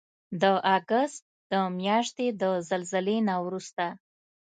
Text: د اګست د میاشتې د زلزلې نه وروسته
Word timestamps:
د 0.41 0.43
اګست 0.75 1.21
د 1.51 1.53
میاشتې 1.79 2.27
د 2.41 2.43
زلزلې 2.69 3.17
نه 3.27 3.35
وروسته 3.45 3.85